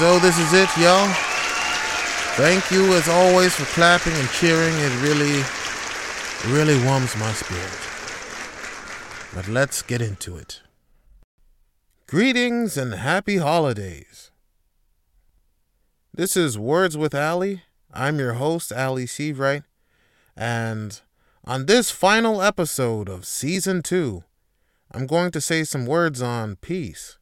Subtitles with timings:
[0.00, 1.12] Though this is it, y'all.
[2.32, 4.72] Thank you as always for clapping and cheering.
[4.78, 5.42] It really,
[6.46, 7.70] really warms my spirit.
[9.34, 10.62] But let's get into it.
[12.06, 14.30] Greetings and happy holidays.
[16.14, 17.64] This is Words with Ali.
[17.92, 19.64] I'm your host, Ali Seavright.
[20.34, 20.98] And
[21.44, 24.24] on this final episode of season two,
[24.90, 27.18] I'm going to say some words on peace.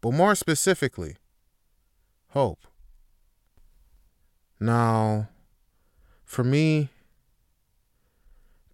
[0.00, 1.14] But more specifically,
[2.30, 2.66] hope.
[4.58, 5.28] Now,
[6.24, 6.90] for me,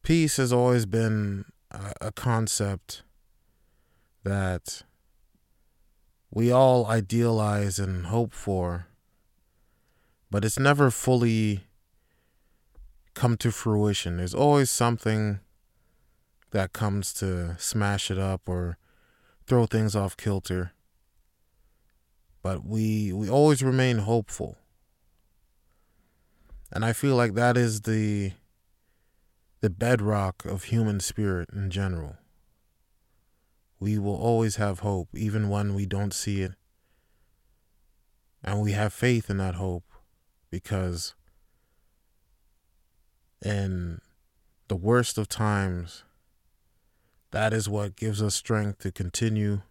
[0.02, 3.02] peace has always been a, a concept
[4.24, 4.82] that
[6.30, 8.88] we all idealize and hope for,
[10.30, 11.62] but it's never fully
[13.14, 14.18] come to fruition.
[14.18, 15.40] There's always something
[16.50, 18.76] that comes to smash it up or
[19.46, 20.72] throw things off kilter.
[22.46, 24.56] But we we always remain hopeful.
[26.70, 28.34] And I feel like that is the
[29.62, 32.18] the bedrock of human spirit in general.
[33.80, 36.52] We will always have hope, even when we don't see it.
[38.44, 39.90] And we have faith in that hope
[40.48, 41.16] because
[43.44, 44.00] in
[44.68, 46.04] the worst of times,
[47.32, 49.62] that is what gives us strength to continue.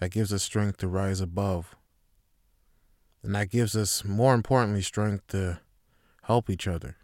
[0.00, 1.76] That gives us strength to rise above.
[3.22, 5.60] And that gives us, more importantly, strength to
[6.22, 6.96] help each other.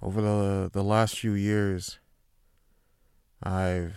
[0.00, 1.98] Over the, the last few years,
[3.42, 3.96] I've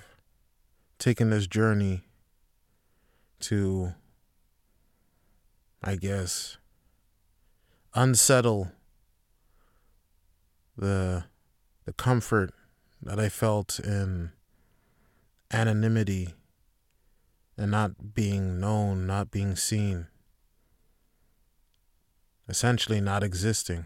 [1.00, 2.03] taken this journey
[3.40, 3.94] to,
[5.81, 6.57] I guess,
[7.94, 8.72] unsettle
[10.78, 11.23] the
[11.85, 12.53] the comfort
[13.01, 14.31] that I felt in
[15.52, 16.34] anonymity
[17.58, 20.08] and not being known, not being seen,
[22.47, 23.85] essentially not existing.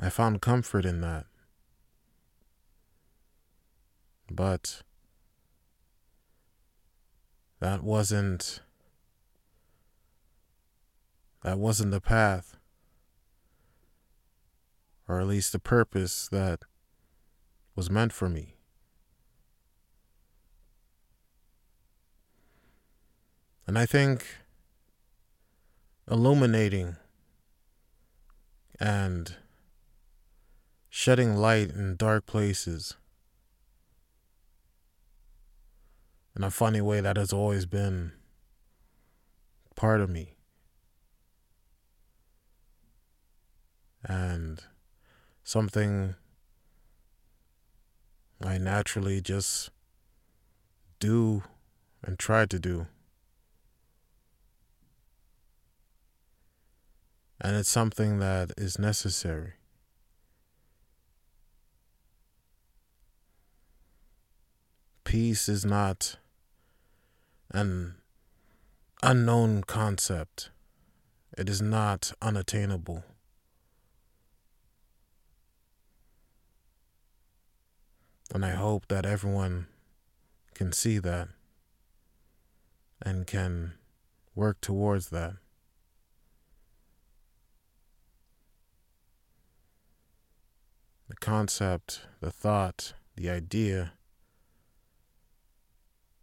[0.00, 1.26] I found comfort in that.
[4.30, 4.82] But
[7.60, 8.60] that wasn't
[11.44, 12.56] that wasn't the path
[15.06, 16.60] or at least the purpose that
[17.74, 18.56] was meant for me.
[23.66, 24.26] And I think
[26.10, 26.96] illuminating
[28.78, 29.36] and
[30.90, 32.96] shedding light in dark places
[36.36, 38.12] in a funny way that has always been
[39.74, 40.34] part of me.
[44.04, 44.62] And
[45.44, 46.16] something
[48.44, 49.70] I naturally just
[50.98, 51.42] do
[52.02, 52.86] and try to do.
[57.40, 59.54] And it's something that is necessary.
[65.04, 66.16] Peace is not
[67.50, 67.96] an
[69.02, 70.50] unknown concept.
[71.36, 73.04] It is not unattainable.
[78.32, 79.66] And I hope that everyone
[80.54, 81.28] can see that
[83.02, 83.74] and can
[84.34, 85.34] work towards that.
[91.10, 93.92] The concept, the thought, the idea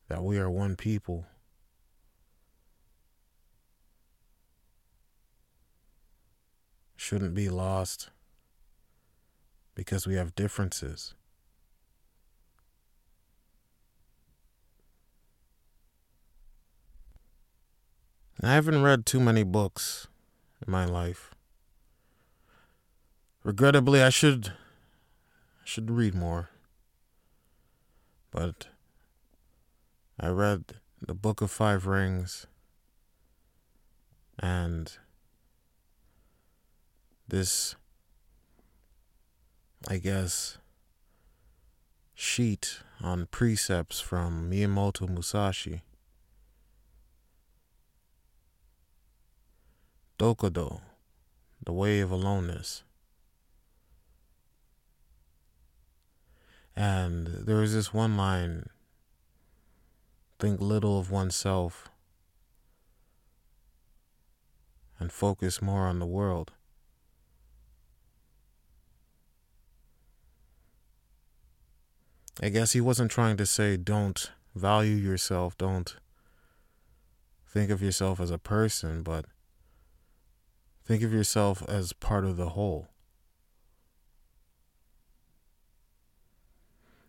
[0.08, 1.28] that we are one people.
[6.96, 8.10] Shouldn't be lost
[9.76, 11.14] because we have differences.
[18.42, 20.08] I haven't read too many books
[20.66, 21.32] in my life.
[23.44, 24.54] Regrettably, I should
[25.66, 26.50] should read more.
[28.32, 28.68] But
[30.18, 30.76] I read
[31.06, 32.48] the Book of Five Rings
[34.38, 34.98] and
[37.28, 37.76] this
[39.86, 40.58] I guess
[42.16, 45.82] sheet on precepts from Miyamoto Musashi
[50.20, 50.82] Dokkodo,
[51.66, 52.84] the way of aloneness.
[56.76, 58.70] And there was this one line
[60.38, 61.90] think little of oneself
[65.00, 66.52] and focus more on the world.
[72.44, 75.96] I guess he wasn't trying to say don't value yourself, don't
[77.48, 79.26] think of yourself as a person, but
[80.90, 82.88] think of yourself as part of the whole.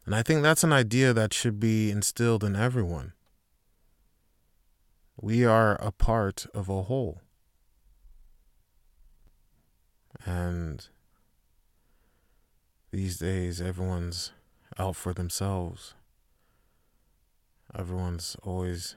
[0.05, 3.15] And I think that's an idea that should be instilled in everyone.
[5.19, 7.23] We are a part of a whole.
[10.27, 10.87] And
[12.91, 14.33] these days, everyone's
[14.79, 15.95] out for themselves.
[17.75, 18.97] Everyone's always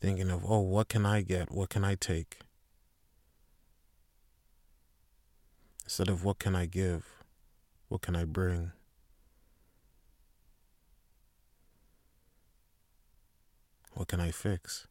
[0.00, 1.52] thinking of, oh, what can I get?
[1.52, 2.40] What can I take?
[5.90, 7.04] Instead of what can I give?
[7.88, 8.70] What can I bring?
[13.94, 14.86] What can I fix?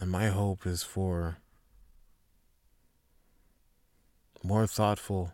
[0.00, 1.36] And my hope is for
[4.42, 5.32] more thoughtful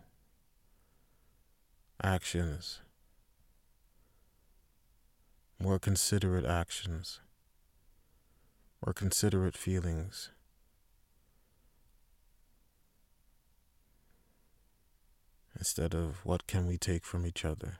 [2.03, 2.81] actions,
[5.59, 7.19] more considerate actions,
[8.85, 10.29] more considerate feelings.
[15.57, 17.79] Instead of what can we take from each other?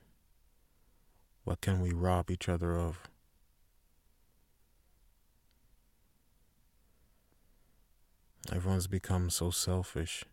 [1.44, 3.08] What can we rob each other of?
[8.52, 10.24] Everyone's become so selfish.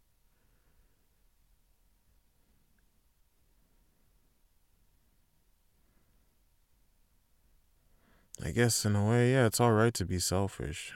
[8.44, 10.92] I guess in a way, yeah, it's all right to be selfish,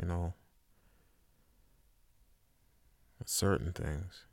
[0.00, 0.34] you know,
[3.26, 4.26] certain things.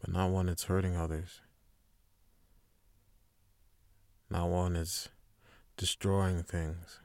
[0.00, 1.40] But not when it's hurting others.
[4.28, 5.08] Not when it's
[5.78, 7.00] destroying things.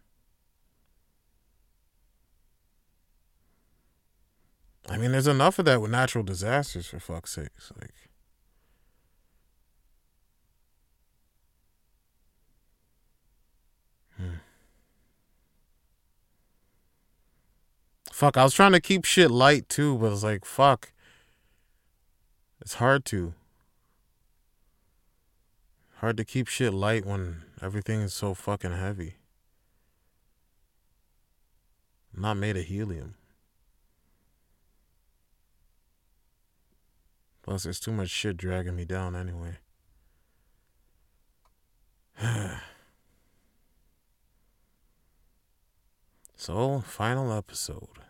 [4.90, 7.72] I mean, there's enough of that with natural disasters, for fuck's sakes.
[7.80, 8.07] Like,
[18.18, 20.92] Fuck, I was trying to keep shit light too, but it's like, fuck.
[22.60, 23.36] It's hard to.
[25.98, 29.18] Hard to keep shit light when everything is so fucking heavy.
[32.16, 33.14] I'm not made of helium.
[37.44, 39.60] Plus, there's too much shit dragging me down anyway.
[46.36, 48.07] so, final episode.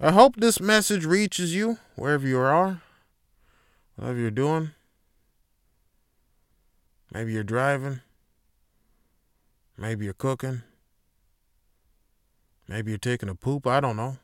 [0.00, 2.80] I hope this message reaches you wherever you are,
[3.96, 4.70] whatever you're doing.
[7.12, 8.00] Maybe you're driving.
[9.76, 10.62] Maybe you're cooking.
[12.68, 13.66] Maybe you're taking a poop.
[13.66, 14.18] I don't know.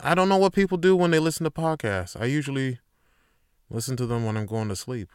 [0.00, 2.18] I don't know what people do when they listen to podcasts.
[2.18, 2.78] I usually
[3.68, 5.10] listen to them when I'm going to sleep.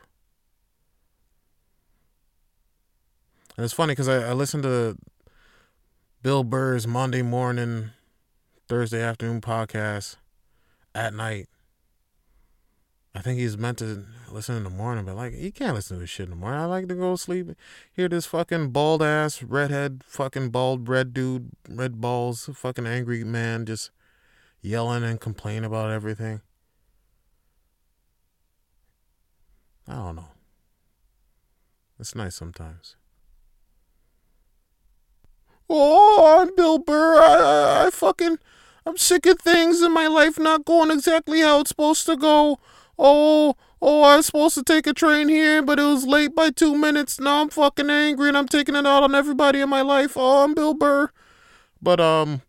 [3.56, 4.98] And it's funny because I, I listen to
[6.22, 7.92] Bill Burr's Monday morning,
[8.68, 10.18] Thursday afternoon podcast
[10.94, 11.48] at night.
[13.16, 16.02] I think he's meant to listen in the morning, but like he can't listen to
[16.02, 16.60] this shit in the morning.
[16.60, 17.48] I like to go sleep,
[17.94, 23.66] hear this fucking bald ass, redhead, fucking bald red dude, red balls, fucking angry man
[23.66, 23.92] just
[24.62, 26.42] yelling and complaining about everything.
[29.88, 30.28] I don't know.
[32.00, 32.98] It's nice sometimes.
[35.70, 37.20] Oh, I'm Bill Burr.
[37.20, 38.38] I, I, I fucking,
[38.88, 42.58] I'm sick of things in my life not going exactly how it's supposed to go.
[42.98, 46.52] Oh, oh, I was supposed to take a train here, but it was late by
[46.52, 47.20] two minutes.
[47.20, 50.14] Now I'm fucking angry and I'm taking it out on everybody in my life.
[50.16, 51.10] Oh, I'm Bill Burr.
[51.82, 52.44] But, um,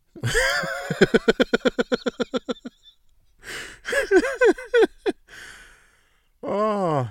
[6.44, 7.10] oh,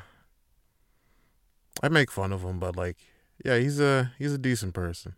[1.83, 2.95] I make fun of him, but like,
[3.43, 5.15] yeah, he's a he's a decent person.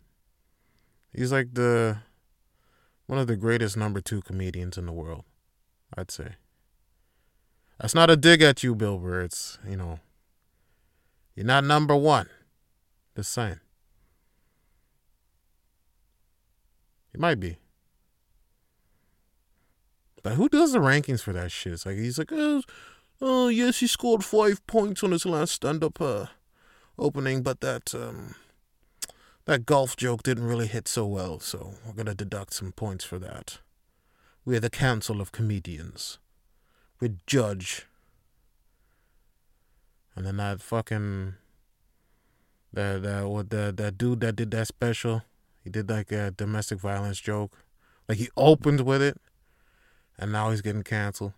[1.12, 1.98] He's like the
[3.10, 5.24] one of the greatest number two comedians in the world,
[5.98, 6.36] I'd say.
[7.80, 9.22] That's not a dig at you, Bill Burr.
[9.22, 9.98] It's you know,
[11.34, 12.28] you're not number one.
[13.16, 13.58] Just saying.
[17.10, 17.56] He might be.
[20.22, 21.72] But who does the rankings for that shit?
[21.72, 22.62] It's like he's like, oh,
[23.20, 26.26] oh yes, he scored five points on his last stand-up uh,
[26.96, 28.36] opening, but that um,
[29.46, 33.18] that golf joke didn't really hit so well, so we're gonna deduct some points for
[33.18, 33.58] that.
[34.44, 36.18] We're the council of comedians.
[37.00, 37.86] We judge.
[40.14, 41.34] And then that fucking
[42.72, 45.22] That that what that that dude that did that special,
[45.64, 47.64] he did like a domestic violence joke.
[48.08, 49.20] Like he opened with it,
[50.18, 51.32] and now he's getting canceled.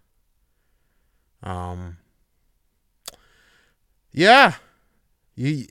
[1.43, 1.99] Um.
[4.13, 4.55] Yeah,
[5.35, 5.67] you.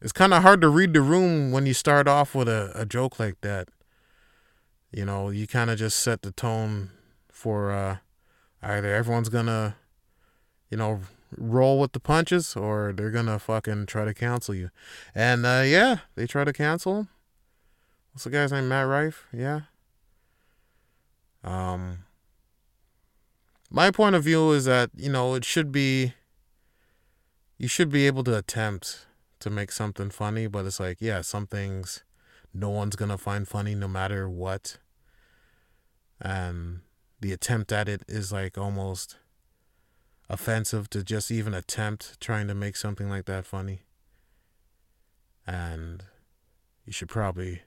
[0.00, 2.86] It's kind of hard to read the room when you start off with a, a
[2.86, 3.68] joke like that.
[4.92, 6.90] You know, you kind of just set the tone
[7.30, 7.96] for uh,
[8.62, 9.76] either everyone's gonna,
[10.70, 11.00] you know,
[11.36, 14.70] roll with the punches or they're gonna fucking try to cancel you.
[15.14, 17.08] And uh, yeah, they try to cancel him.
[18.12, 18.68] What's the guy's name?
[18.68, 19.26] Matt Rife?
[19.32, 19.62] Yeah.
[21.44, 22.04] Um
[23.70, 26.14] my point of view is that, you know, it should be
[27.58, 29.06] you should be able to attempt
[29.40, 32.04] to make something funny, but it's like, yeah, some things
[32.54, 34.78] no one's gonna find funny no matter what.
[36.20, 36.80] And
[37.20, 39.16] the attempt at it is like almost
[40.28, 43.82] offensive to just even attempt trying to make something like that funny.
[45.46, 46.04] And
[46.84, 47.62] you should probably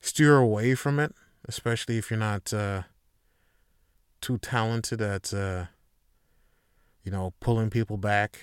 [0.00, 1.14] steer away from it,
[1.46, 2.82] especially if you're not uh,
[4.20, 5.66] too talented at, uh,
[7.04, 8.38] you know, pulling people back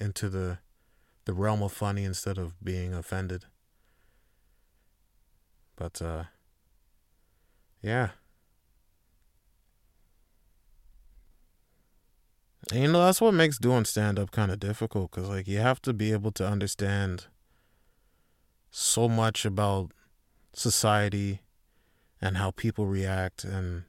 [0.00, 0.58] into the
[1.24, 3.44] the realm of funny instead of being offended.
[5.76, 6.24] But uh,
[7.82, 8.10] yeah.
[12.70, 15.58] And you know, that's what makes doing stand up kind of difficult because, like, you
[15.58, 17.26] have to be able to understand
[18.70, 19.92] so much about
[20.54, 21.42] society
[22.22, 23.44] and how people react.
[23.44, 23.84] And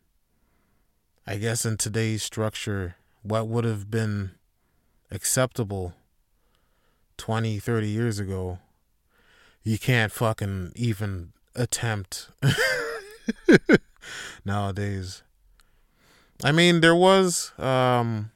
[1.26, 4.32] I guess in today's structure, what would have been
[5.10, 5.94] acceptable
[7.18, 8.60] 20, 30 years ago,
[9.64, 12.30] you can't fucking even attempt
[14.46, 15.24] nowadays.
[16.44, 17.52] I mean, there was.
[17.58, 18.32] Um,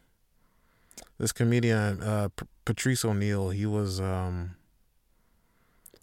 [1.20, 3.50] this comedian uh, P- Patrice O'Neal.
[3.50, 4.56] He was um,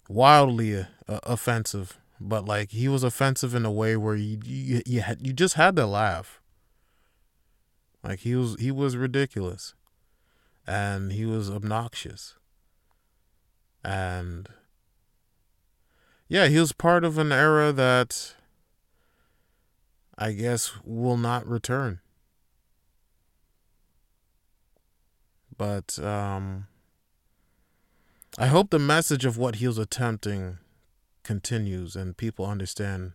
[0.07, 0.85] wildly uh,
[1.23, 5.33] offensive, but like he was offensive in a way where you you you, had, you
[5.33, 6.39] just had to laugh.
[8.03, 9.73] Like he was he was ridiculous,
[10.65, 12.35] and he was obnoxious,
[13.83, 14.49] and
[16.27, 18.35] yeah, he was part of an era that
[20.17, 21.99] I guess will not return.
[25.57, 26.67] But um,
[28.37, 30.57] I hope the message of what he was attempting
[31.23, 33.13] continues and people understand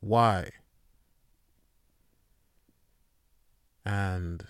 [0.00, 0.50] why.
[3.84, 4.46] And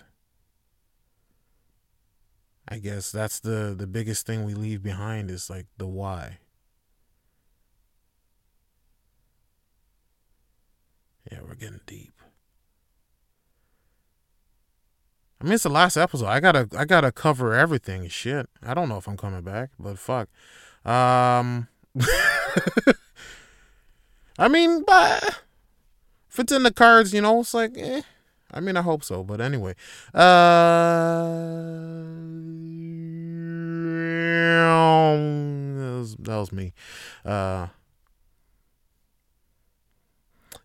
[2.70, 6.38] I guess that's the the biggest thing we leave behind is like the why.
[11.30, 12.12] Yeah, we're getting deep.
[15.40, 16.26] I mean, it's the last episode.
[16.26, 18.06] I gotta, I gotta cover everything.
[18.08, 20.28] Shit, I don't know if I'm coming back, but fuck.
[20.84, 21.68] Um,
[24.38, 25.42] I mean, but
[26.30, 28.02] if it's in the cards, you know, it's like, eh.
[28.52, 29.22] I mean, I hope so.
[29.22, 29.74] But anyway,
[30.14, 30.20] uh,
[35.78, 36.72] that was, that was me.
[37.24, 37.68] Uh,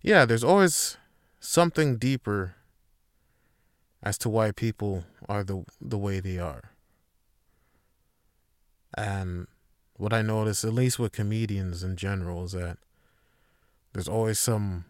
[0.01, 0.97] yeah, there's always
[1.39, 2.55] something deeper
[4.03, 6.71] as to why people are the the way they are.
[8.97, 9.47] And
[9.97, 12.77] what I notice, at least with comedians in general, is that
[13.93, 14.85] there's always some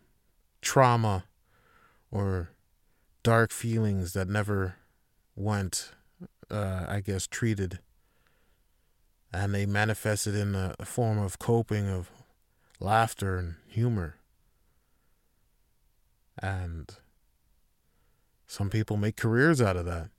[0.62, 1.26] trauma
[2.12, 2.50] or
[3.26, 4.76] dark feelings that never
[5.36, 5.90] went,
[6.52, 7.80] uh, I guess, treated.
[9.34, 12.12] And they manifested in a, form of coping of
[12.80, 14.18] laughter and humor.
[16.38, 16.88] And
[18.46, 20.10] some people make careers out of that.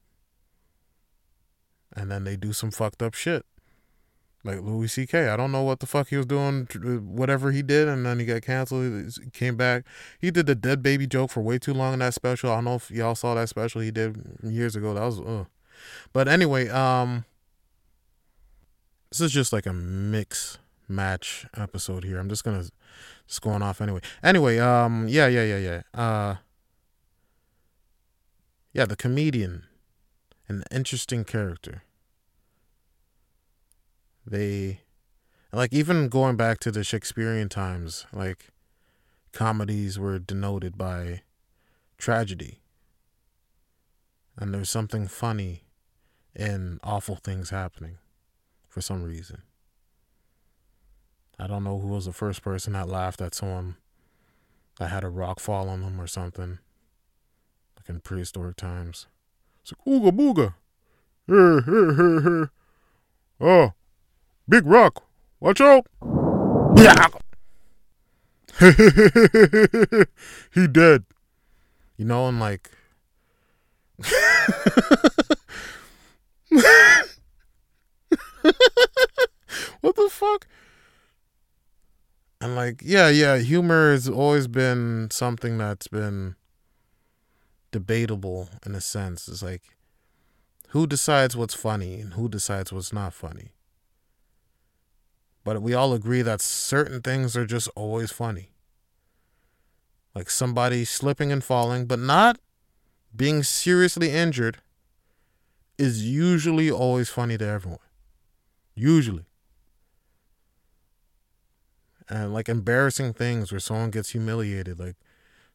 [1.94, 3.46] And then they do some fucked up shit.
[4.46, 5.28] Like Louis C.K.
[5.28, 6.66] I don't know what the fuck he was doing,
[7.04, 9.12] whatever he did, and then he got canceled.
[9.22, 9.84] He came back.
[10.20, 12.50] He did the dead baby joke for way too long in that special.
[12.52, 14.94] I don't know if y'all saw that special he did years ago.
[14.94, 15.44] That was, uh.
[16.12, 17.24] but anyway, um,
[19.10, 22.18] this is just like a mix match episode here.
[22.18, 22.64] I'm just gonna
[23.26, 24.00] just going off anyway.
[24.22, 26.00] Anyway, um, yeah, yeah, yeah, yeah.
[26.00, 26.36] Uh,
[28.72, 29.64] yeah, the comedian,
[30.48, 31.82] an interesting character.
[34.26, 34.80] They,
[35.52, 38.48] like, even going back to the Shakespearean times, like,
[39.32, 41.22] comedies were denoted by
[41.98, 42.60] tragedy.
[44.36, 45.62] And there's something funny
[46.34, 47.98] in awful things happening
[48.68, 49.42] for some reason.
[51.38, 53.76] I don't know who was the first person that laughed at someone
[54.78, 56.58] that had a rock fall on them or something
[57.76, 59.06] Like in prehistoric times.
[59.62, 60.54] It's like ooga booga.
[61.26, 62.50] Here, here, here, here.
[63.40, 63.72] Oh,
[64.48, 65.04] Big rock,
[65.40, 65.86] watch out.
[70.54, 71.04] he dead.
[71.96, 72.70] You know, and like
[79.80, 80.46] what the fuck?
[82.40, 86.36] And like, yeah, yeah, humor has always been something that's been
[87.72, 89.28] debatable in a sense.
[89.28, 89.62] It's like
[90.68, 93.52] who decides what's funny and who decides what's not funny.
[95.46, 98.50] But we all agree that certain things are just always funny.
[100.12, 102.40] Like somebody slipping and falling, but not
[103.14, 104.56] being seriously injured
[105.78, 107.78] is usually always funny to everyone.
[108.74, 109.26] Usually.
[112.08, 114.96] And like embarrassing things where someone gets humiliated, like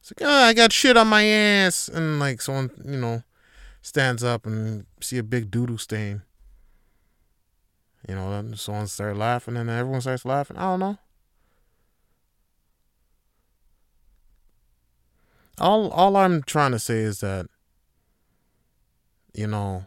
[0.00, 3.24] it's like, oh, I got shit on my ass, and like someone, you know,
[3.82, 6.22] stands up and see a big doodle stain.
[8.08, 10.56] You know, someone starts laughing, and everyone starts laughing.
[10.56, 10.98] I don't know.
[15.58, 17.46] All all I'm trying to say is that,
[19.34, 19.84] you know,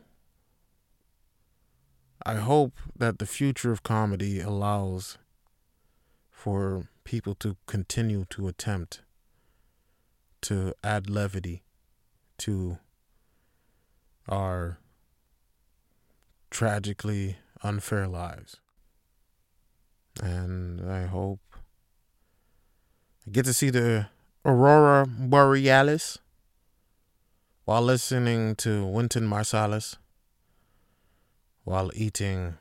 [2.25, 5.17] I hope that the future of comedy allows
[6.31, 9.01] for people to continue to attempt
[10.41, 11.63] to add levity
[12.37, 12.77] to
[14.29, 14.77] our
[16.49, 18.57] tragically unfair lives.
[20.21, 21.41] And I hope
[23.27, 24.07] I get to see the
[24.45, 26.19] Aurora Borealis
[27.65, 29.97] while listening to Wynton Marsalis
[31.63, 32.57] while eating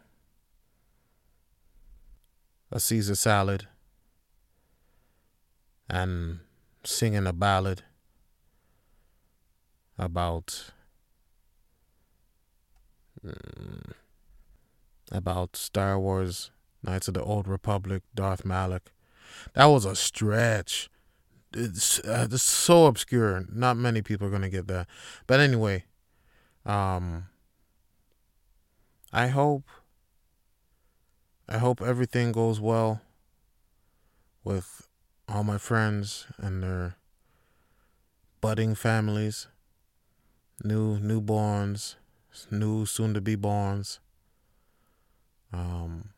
[2.73, 3.69] a Caesar salad
[5.88, 6.40] and
[6.83, 7.83] singing a ballad
[9.99, 10.73] about
[13.25, 13.93] mm,
[15.12, 16.51] about Star Wars
[16.83, 18.93] Knights of the Old Republic Darth Malak.
[19.55, 20.90] That was a stretch.
[21.53, 23.45] It's, uh, it's so obscure.
[23.53, 24.88] Not many people are gonna get that.
[25.27, 25.85] But anyway,
[26.67, 27.27] um,
[29.12, 29.64] I hope
[31.49, 33.03] I hope everything goes well
[34.43, 34.88] with
[35.29, 36.97] all my friends and their
[38.40, 39.49] budding families,
[40.62, 41.97] new newborns,
[42.51, 43.99] new soon to be borns.
[45.55, 46.11] Um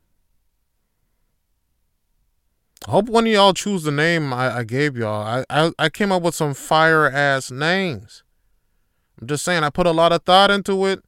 [2.87, 5.23] I hope one of y'all choose the name I, I gave y'all.
[5.23, 8.23] I, I I came up with some fire ass names.
[9.21, 11.05] I'm just saying I put a lot of thought into it,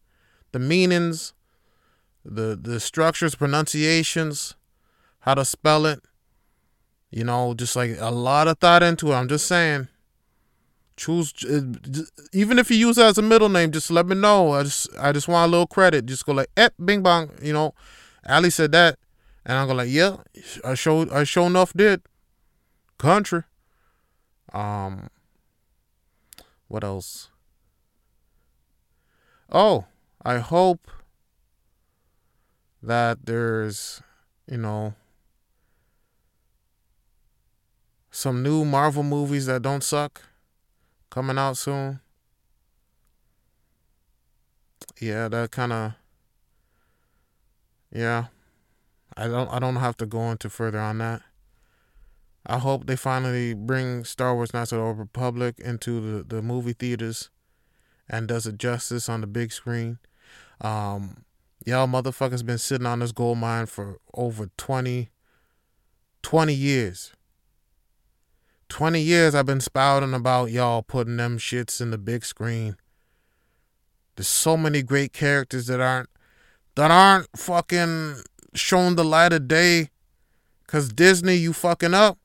[0.52, 1.34] the meanings,
[2.24, 4.56] the the structures, pronunciations,
[5.20, 6.00] how to spell it.
[7.10, 9.14] You know, just like a lot of thought into it.
[9.14, 9.88] I'm just saying.
[10.96, 11.32] Choose
[12.32, 14.50] even if you use it as a middle name, just let me know.
[14.50, 16.06] I just I just want a little credit.
[16.06, 17.30] Just go like, eh, bing bong.
[17.40, 17.72] You know,
[18.28, 18.98] Ali said that,
[19.44, 20.16] and I'm like, yeah,
[20.64, 22.02] I showed I sure enough did.
[22.98, 23.42] Country.
[24.52, 25.08] Um.
[26.68, 27.30] What else?
[29.50, 29.86] Oh,
[30.22, 30.90] I hope
[32.82, 34.02] that there's,
[34.46, 34.94] you know,
[38.10, 40.22] some new Marvel movies that don't suck
[41.08, 42.00] coming out soon.
[45.00, 45.94] Yeah, that kind of
[47.92, 48.26] yeah.
[49.16, 51.22] I don't I don't have to go into further on that.
[52.46, 56.42] I hope they finally bring Star Wars Knights of the Old Republic into the, the
[56.42, 57.30] movie theaters
[58.08, 59.98] and does it justice on the big screen.
[60.60, 61.24] Um,
[61.66, 65.10] Y'all motherfuckers been sitting on this gold mine for over 20,
[66.22, 67.12] 20 years.
[68.68, 72.76] 20 years I've been spouting about y'all putting them shits in the big screen.
[74.16, 76.08] There's so many great characters that aren't
[76.78, 78.22] that aren't fucking
[78.54, 79.90] shown the light of day
[80.68, 82.18] cuz Disney you fucking up.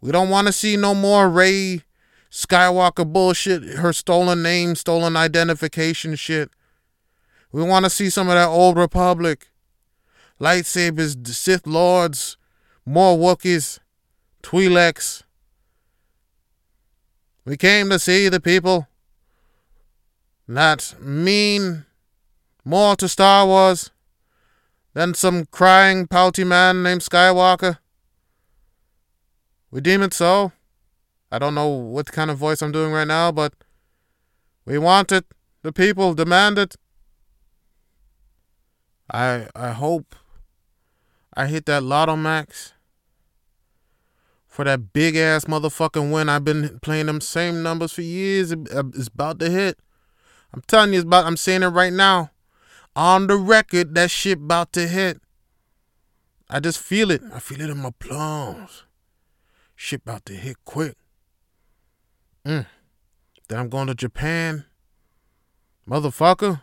[0.00, 1.82] We don't want to see no more Rey
[2.30, 6.52] Skywalker bullshit, her stolen name, stolen identification shit.
[7.50, 9.48] We want to see some of that old republic.
[10.40, 12.36] Lightsabers, Sith Lords,
[12.84, 13.80] more Wookiees,
[14.44, 15.24] Twi'leks.
[17.44, 18.86] We came to see the people.
[20.46, 21.85] Not mean
[22.66, 23.90] more to Star Wars
[24.92, 27.78] than some crying, pouty man named Skywalker.
[29.70, 30.52] We deem it so.
[31.30, 33.52] I don't know what kind of voice I'm doing right now, but
[34.64, 35.24] we want it.
[35.62, 36.76] The people demand it.
[39.12, 40.16] I I hope
[41.34, 42.72] I hit that lotto max
[44.48, 46.28] for that big ass motherfucking win.
[46.28, 48.52] I've been playing them same numbers for years.
[48.52, 49.78] Uh, it's about to hit.
[50.52, 51.26] I'm telling you, it's about.
[51.26, 52.30] I'm saying it right now,
[52.96, 53.94] on the record.
[53.94, 55.20] That shit about to hit.
[56.48, 57.22] I just feel it.
[57.32, 58.84] I feel it in my plums.
[59.76, 60.96] Shit about to hit quick.
[62.44, 62.66] Mm.
[63.48, 64.64] Then I'm going to Japan.
[65.88, 66.62] Motherfucker.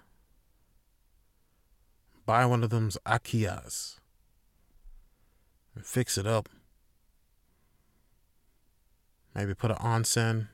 [2.25, 3.99] Buy one of them's Akiyas.
[5.75, 6.49] And fix it up.
[9.35, 10.47] Maybe put an onsen.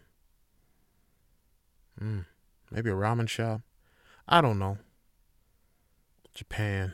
[2.01, 2.25] Mm.
[2.71, 3.61] Maybe a ramen shop.
[4.27, 4.77] I don't know.
[6.33, 6.93] Japan.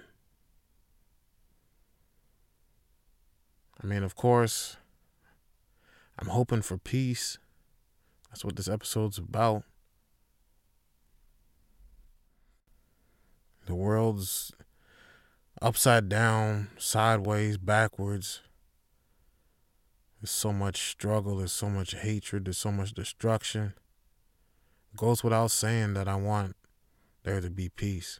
[3.83, 4.77] I mean, of course,
[6.17, 7.37] I'm hoping for peace.
[8.29, 9.63] That's what this episode's about.
[13.65, 14.53] The world's
[15.61, 18.41] upside down, sideways, backwards.
[20.21, 23.73] There's so much struggle, there's so much hatred, there's so much destruction.
[24.93, 26.55] It goes without saying that I want
[27.23, 28.19] there to be peace.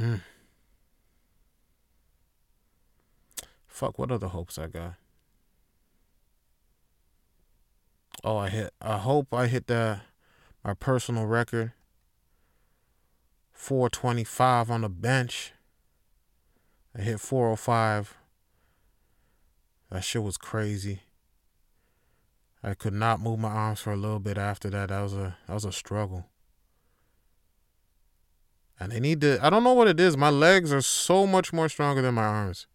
[0.00, 0.14] Hmm.
[3.66, 4.94] Fuck, what other hopes I got?
[8.24, 8.72] Oh, I hit.
[8.80, 10.00] I hope I hit that
[10.64, 11.72] my personal record.
[13.52, 15.52] 425 on the bench.
[16.96, 18.16] I hit 405.
[19.90, 21.00] That shit was crazy.
[22.62, 24.88] I could not move my arms for a little bit after that.
[24.88, 26.24] That was a that was a struggle.
[28.80, 30.16] And they need to I don't know what it is.
[30.16, 32.66] My legs are so much more stronger than my arms.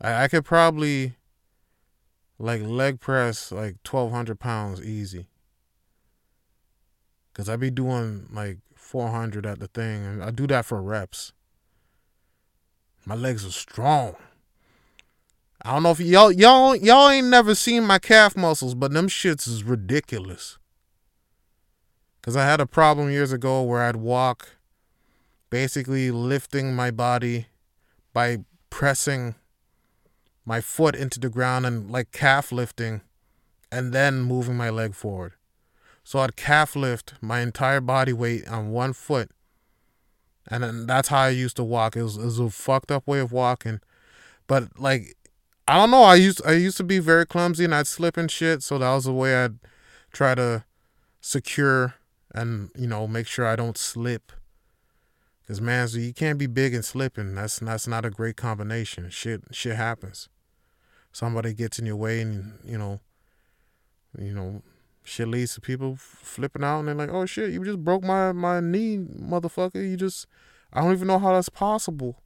[0.00, 1.14] I, I could probably
[2.38, 5.28] like leg press like twelve hundred pounds easy.
[7.32, 10.82] Cause I be doing like four hundred at the thing and I do that for
[10.82, 11.32] reps.
[13.06, 14.16] My legs are strong.
[15.62, 19.06] I don't know if y'all y'all y'all ain't never seen my calf muscles, but them
[19.06, 20.58] shits is ridiculous.
[22.20, 24.56] Cause I had a problem years ago where I'd walk
[25.50, 27.46] basically lifting my body
[28.12, 28.38] by
[28.70, 29.34] pressing
[30.44, 33.02] my foot into the ground and like calf lifting
[33.70, 35.34] and then moving my leg forward.
[36.02, 39.30] So I'd calf lift my entire body weight on one foot.
[40.48, 41.96] And then that's how I used to walk.
[41.96, 43.80] It was, it was a fucked up way of walking.
[44.46, 45.16] But like
[45.68, 46.02] I don't know.
[46.02, 48.64] I used I used to be very clumsy and I'd slip and shit.
[48.64, 49.58] So that was the way I'd
[50.12, 50.64] try to
[51.20, 51.94] secure
[52.34, 54.32] and you know make sure I don't slip.
[55.50, 57.34] Cause man, so you can't be big and slipping.
[57.34, 59.10] That's that's not a great combination.
[59.10, 60.28] Shit shit happens.
[61.10, 63.00] Somebody gets in your way, and you know,
[64.16, 64.62] you know,
[65.02, 68.30] shit leads to people flipping out, and they're like, "Oh shit, you just broke my
[68.30, 69.90] my knee, motherfucker.
[69.90, 70.28] You just,
[70.72, 72.22] I don't even know how that's possible."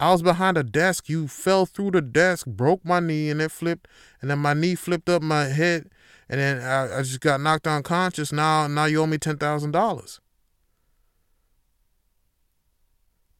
[0.00, 1.10] I was behind a desk.
[1.10, 3.86] You fell through the desk, broke my knee, and it flipped.
[4.22, 5.90] And then my knee flipped up my head,
[6.30, 8.32] and then I, I just got knocked unconscious.
[8.32, 10.20] Now, now you owe me ten thousand dollars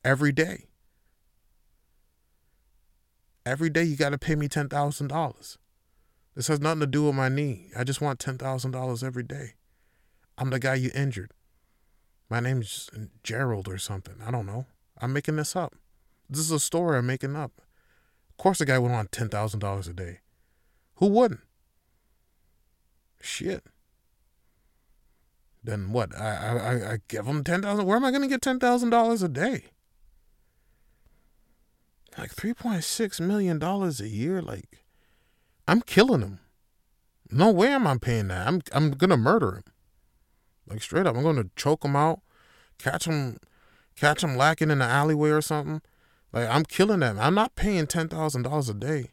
[0.05, 0.67] every day.
[3.47, 5.59] Every day you got to pay me ten thousand dollars.
[6.35, 7.71] This has nothing to do with my knee.
[7.77, 9.55] I just want ten thousand dollars every day.
[10.37, 11.33] I'm the guy you injured.
[12.29, 12.91] My name's
[13.23, 14.17] Gerald or something.
[14.25, 14.67] I don't know.
[15.01, 15.75] I'm making this up.
[16.29, 17.61] This is a story I'm making up.
[18.31, 20.21] Of course, the guy would want ten thousand dollars a day.
[20.97, 21.41] Who wouldn't?
[23.21, 23.65] Shit.
[25.63, 26.19] Then what?
[26.19, 27.87] I I, I give him ten thousand.
[27.87, 29.67] Where am I going to get ten thousand dollars a day?
[32.17, 34.41] Like three point six million dollars a year.
[34.41, 34.85] Like,
[35.67, 36.41] I'm killing him.
[37.31, 38.47] No way am I paying that.
[38.47, 39.65] I'm I'm gonna murder him.
[40.69, 42.21] Like straight up, I'm gonna choke him out,
[42.79, 43.39] catch him,
[43.97, 45.83] catch him lacking in the alleyway or something
[46.35, 47.19] like I'm killing them.
[47.21, 49.13] I'm not paying ten thousand dollars a day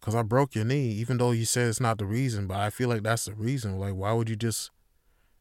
[0.00, 2.46] because I broke your knee, even though you said it's not the reason.
[2.46, 3.78] But I feel like that's the reason.
[3.78, 4.70] Like, why would you just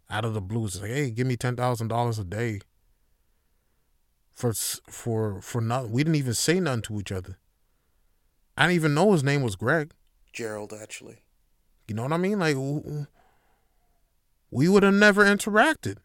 [0.10, 2.60] out of the blue just like, hey, give me ten thousand dollars a day
[4.42, 5.92] for for for nothing?
[5.92, 7.38] We didn't even say nothing to each other.
[8.58, 9.94] I didn't even know his name was Greg.
[10.34, 11.20] Gerald, actually.
[11.88, 12.40] You know what I mean?
[12.40, 12.56] Like,
[14.50, 15.98] we would have never interacted.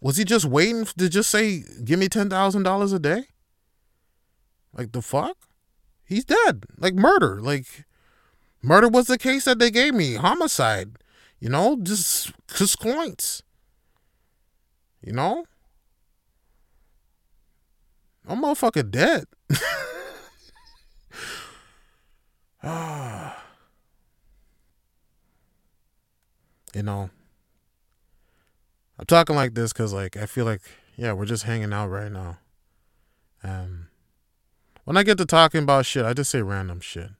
[0.00, 3.24] Was he just waiting to just say, "Give me ten thousand dollars a day"?
[4.72, 5.36] Like the fuck?
[6.04, 6.64] He's dead.
[6.78, 7.40] Like murder.
[7.42, 7.84] Like
[8.62, 10.14] murder was the case that they gave me.
[10.14, 10.96] Homicide.
[11.40, 13.42] You know, just just points.
[15.02, 15.44] You know?
[18.28, 19.24] I'm motherfucker dead.
[26.74, 27.10] You know,
[28.98, 30.60] I'm talking like this because, like, I feel like,
[30.96, 32.38] yeah, we're just hanging out right now.
[33.42, 33.88] Um,
[34.84, 37.10] when I get to talking about shit, I just say random shit.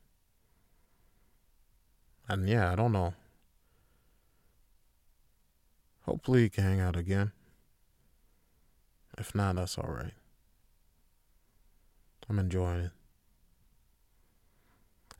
[2.28, 3.14] And yeah, I don't know.
[6.02, 7.32] Hopefully, you can hang out again.
[9.16, 10.12] If not, that's all right.
[12.28, 12.90] I'm enjoying it.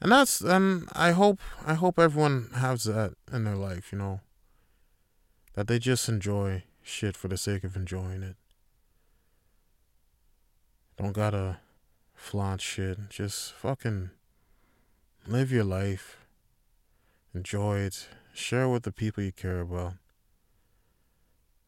[0.01, 4.21] And that's and I hope I hope everyone has that in their life, you know.
[5.55, 8.37] That they just enjoy shit for the sake of enjoying it.
[10.97, 11.59] Don't gotta
[12.15, 13.11] flaunt shit.
[13.11, 14.11] Just fucking
[15.27, 16.19] live your life.
[17.35, 18.09] Enjoy it.
[18.33, 19.95] Share with the people you care about.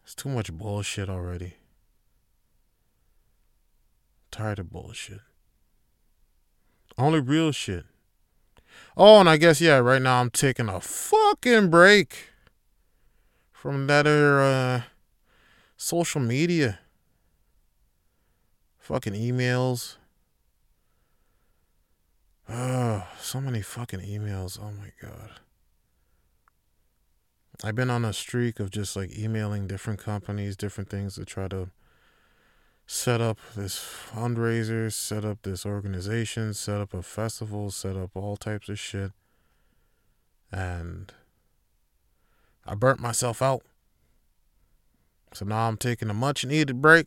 [0.04, 1.54] It's too much bullshit already.
[4.30, 5.20] tired of bullshit.
[7.00, 7.86] Only real shit.
[8.94, 12.28] Oh, and I guess yeah, right now I'm taking a fucking break
[13.50, 14.82] from that uh
[15.78, 16.78] social media.
[18.78, 19.96] Fucking emails.
[22.46, 24.58] Oh, so many fucking emails.
[24.60, 25.30] Oh my god.
[27.64, 31.48] I've been on a streak of just like emailing different companies, different things to try
[31.48, 31.70] to
[32.92, 38.36] set up this fundraiser, set up this organization, set up a festival, set up all
[38.36, 39.12] types of shit.
[40.50, 41.12] And
[42.66, 43.62] I burnt myself out.
[45.32, 47.06] So now I'm taking a much needed break,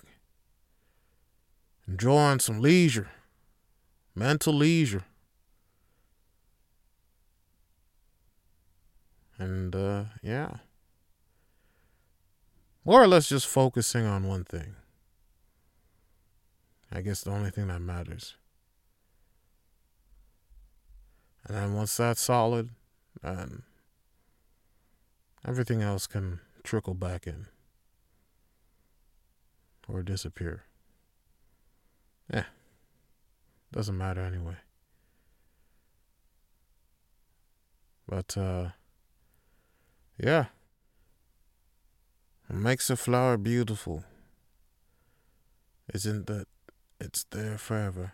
[1.86, 3.10] enjoying some leisure,
[4.16, 5.04] mental leisure.
[9.38, 10.60] And uh, yeah.
[12.86, 14.78] More or less just focusing on one thing.
[16.96, 18.36] I guess the only thing that matters.
[21.46, 22.70] And then once that's solid,
[23.24, 23.64] then
[25.46, 27.48] everything else can trickle back in
[29.90, 30.66] or disappear.
[32.32, 32.46] Yeah.
[33.72, 34.58] Doesn't matter anyway.
[38.08, 38.70] But uh
[40.18, 40.46] yeah.
[42.48, 44.04] What makes a flower beautiful
[45.92, 46.46] isn't that
[47.04, 48.14] it's there forever,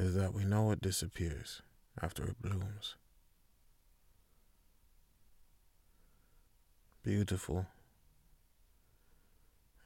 [0.00, 1.62] is that we know it disappears
[2.02, 2.96] after it blooms.
[7.04, 7.66] Beautiful,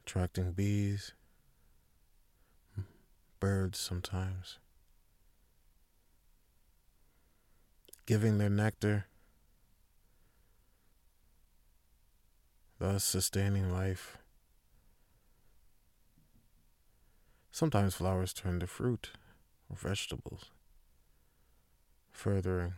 [0.03, 1.13] attracting bees,
[3.39, 4.57] birds sometimes,
[8.07, 9.05] giving their nectar.
[12.79, 14.17] Thus sustaining life.
[17.57, 19.09] Sometimes flowers turn to fruit
[19.67, 20.51] or vegetables,
[22.11, 22.75] furthering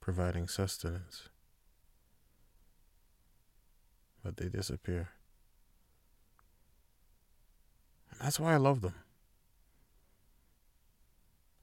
[0.00, 1.28] providing sustenance.
[4.24, 5.10] But they disappear.
[8.12, 8.94] And that's why I love them.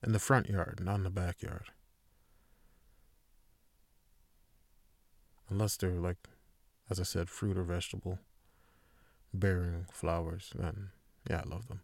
[0.04, 1.72] In the front yard, not in the backyard.
[5.50, 6.28] Unless they're like
[6.92, 8.20] as I said, fruit or vegetable
[9.34, 10.90] bearing flowers, then
[11.28, 11.82] yeah, I love them.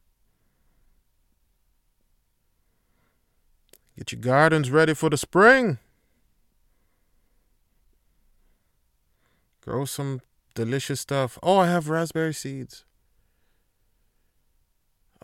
[3.99, 5.77] Get your gardens ready for the spring.
[9.59, 10.21] Grow some
[10.55, 11.37] delicious stuff.
[11.43, 12.85] Oh, I have raspberry seeds.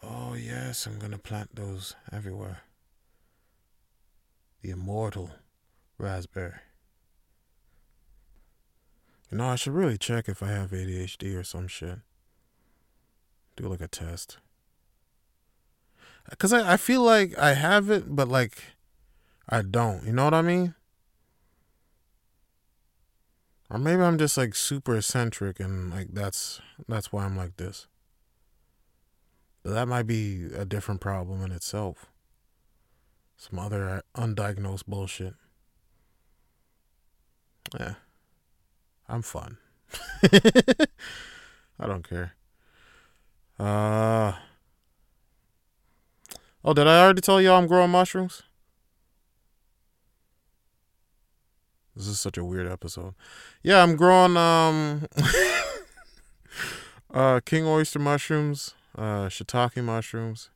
[0.03, 2.63] Oh, yes, I'm going to plant those everywhere.
[4.61, 5.31] The immortal
[5.97, 6.59] raspberry.
[9.31, 11.99] You know, I should really check if I have ADHD or some shit.
[13.55, 14.39] Do like a test.
[16.29, 18.63] Because I, I feel like I have it, but like
[19.49, 20.05] I don't.
[20.05, 20.75] You know what I mean?
[23.69, 27.88] Or maybe I'm just like super eccentric and like that's that's why I'm like this.
[29.63, 32.05] But that might be a different problem in itself.
[33.38, 35.33] Some other undiagnosed bullshit.
[37.79, 37.95] Yeah.
[39.09, 39.57] I'm fun.
[40.23, 42.33] I don't care.
[43.59, 44.33] Uh
[46.67, 48.41] Oh, did I already tell y'all I'm growing mushrooms?
[51.95, 53.13] This is such a weird episode.
[53.62, 55.06] Yeah, I'm growing um
[57.13, 60.49] uh king oyster mushrooms, uh shiitake mushrooms,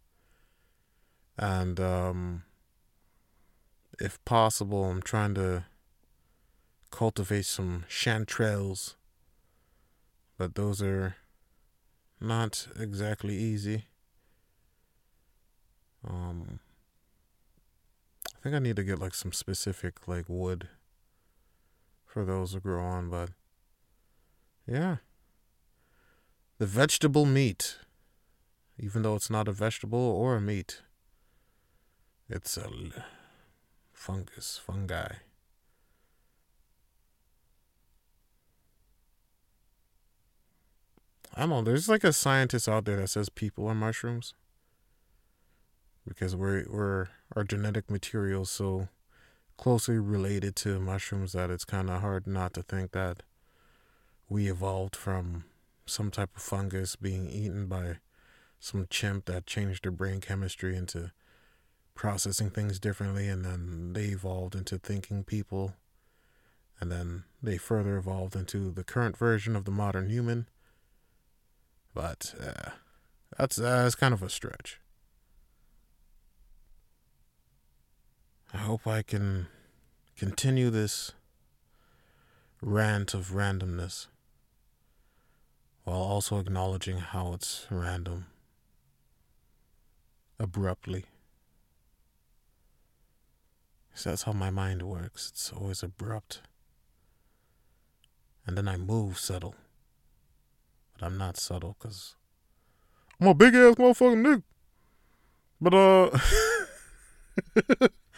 [1.38, 2.42] and um
[4.00, 5.66] if possible, I'm trying to
[6.90, 8.96] cultivate some chanterelles,
[10.40, 11.18] but those are
[12.20, 13.89] not exactly easy.
[16.08, 16.60] Um,
[18.28, 20.70] I think I need to get like some specific like wood
[22.06, 23.30] for those to grow on, but
[24.68, 24.98] yeah.
[26.58, 27.78] The vegetable meat,
[28.78, 30.82] even though it's not a vegetable or a meat,
[32.30, 32.70] it's a
[33.94, 35.08] fungus, fungi.
[41.36, 41.62] I don't know.
[41.62, 44.34] There's like a scientist out there that says people are mushrooms
[46.08, 48.88] because we're we're our genetic material so
[49.58, 53.24] closely related to mushrooms that it's kind of hard not to think that
[54.30, 55.44] we evolved from
[55.86, 57.98] some type of fungus being eaten by
[58.60, 61.12] some chimp that changed their brain chemistry into
[61.96, 65.74] processing things differently and then they evolved into thinking people.
[66.80, 70.48] And then they further evolved into the current version of the modern human.
[71.94, 72.70] But uh,
[73.38, 74.80] that's uh, that's kind of a stretch
[78.52, 79.48] I hope I can
[80.18, 81.12] continue this
[82.62, 84.08] rant of randomness
[85.84, 88.26] while also acknowledging how it's random
[90.40, 91.06] abruptly.
[93.94, 95.30] So that's how my mind works.
[95.32, 96.42] It's always abrupt.
[98.48, 99.56] And then I move subtle.
[100.94, 102.16] But I'm not subtle because
[103.22, 104.44] I'm a big ass motherfucking nigga.
[105.62, 105.74] But,
[107.82, 107.88] uh.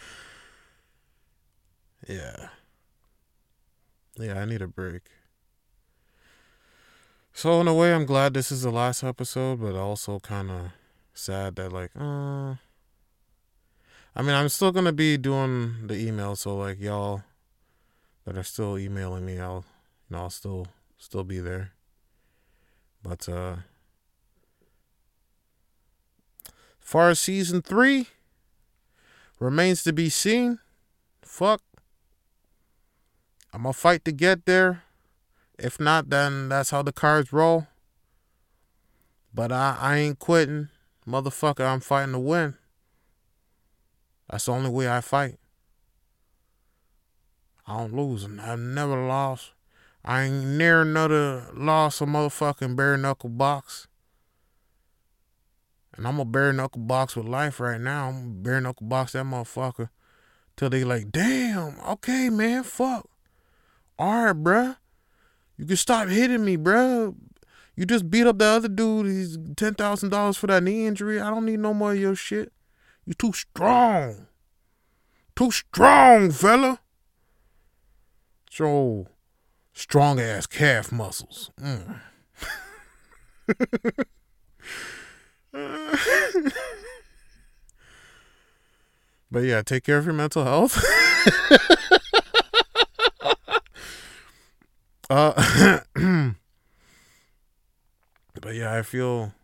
[2.08, 2.48] Yeah.
[4.18, 5.02] Yeah, I need a break.
[7.32, 10.70] So in a way, I'm glad this is the last episode, but also kind of
[11.14, 12.56] sad that like, uh.
[14.14, 17.22] I mean, I'm still gonna be doing the email, so like y'all
[18.24, 19.64] that are still emailing me, I'll,
[20.10, 20.66] you know, I'll still
[20.98, 21.72] still be there.
[23.02, 23.56] But uh,
[26.78, 28.08] far as season three
[29.40, 30.58] remains to be seen.
[31.22, 31.62] Fuck.
[33.52, 34.82] I'm gonna fight to get there.
[35.58, 37.66] If not, then that's how the cards roll.
[39.34, 40.68] But I, I ain't quitting.
[41.06, 42.54] Motherfucker, I'm fighting to win.
[44.30, 45.38] That's the only way I fight.
[47.66, 48.24] I don't lose.
[48.24, 49.52] I've never lost.
[50.04, 53.86] I ain't near another loss a motherfucking bare knuckle box.
[55.94, 58.08] And I'm a bare knuckle box with life right now.
[58.08, 59.90] I'm bare knuckle box that motherfucker
[60.56, 63.11] till they like, damn, okay, man, fuck
[64.02, 64.76] all right, bruh.
[65.56, 67.14] You can stop hitting me, bruh.
[67.76, 69.06] You just beat up the other dude.
[69.06, 71.20] He's ten thousand dollars for that knee injury.
[71.20, 72.52] I don't need no more of your shit.
[73.04, 74.26] You too strong.
[75.36, 76.80] Too strong, fella.
[78.50, 79.06] So
[79.72, 81.52] strong ass calf muscles.
[81.60, 82.00] Mm.
[89.30, 90.84] but yeah, take care of your mental health.
[95.14, 95.80] Uh,
[98.40, 99.34] but yeah, I feel,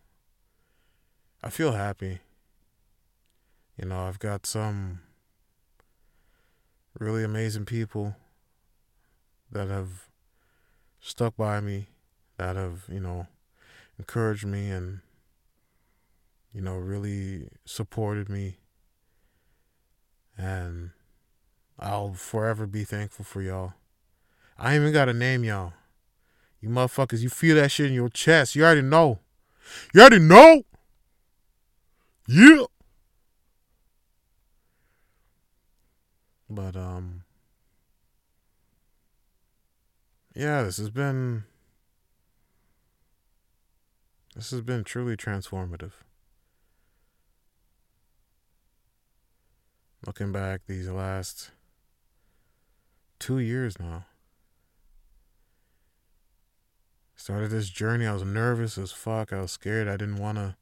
[1.43, 2.17] I feel happy.
[3.77, 5.01] You know, I've got some
[6.97, 8.15] really amazing people
[9.51, 10.07] that have
[10.99, 11.89] stuck by me,
[12.37, 13.27] that have, you know,
[13.99, 15.01] encouraged me and,
[16.51, 18.57] you know, really supported me.
[20.35, 20.89] And
[21.77, 23.73] I'll forever be thankful for y'all.
[24.59, 25.73] I ain't even got a name, y'all.
[26.59, 28.55] You motherfuckers, you feel that shit in your chest.
[28.55, 29.19] You already know.
[29.93, 30.63] You already know.
[32.27, 32.65] Yeah.
[36.49, 37.23] But um
[40.35, 41.43] Yeah, this has been
[44.35, 45.91] this has been truly transformative.
[50.05, 51.51] Looking back these last
[53.19, 54.05] 2 years now.
[57.19, 58.07] Started this journey.
[58.07, 59.33] I was nervous as fuck.
[59.33, 59.89] I was scared.
[59.89, 60.55] I didn't want to